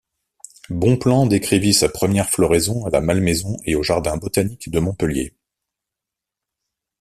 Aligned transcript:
Bonpland 0.71 1.29
décrivit 1.29 1.75
sa 1.75 1.87
première 1.87 2.27
floraison 2.27 2.87
à 2.87 2.89
la 2.89 3.01
Malmaison 3.01 3.57
et 3.65 3.75
au 3.75 3.83
jardin 3.83 4.17
botanique 4.17 4.71
de 4.71 4.79
Montpellier. 4.79 5.35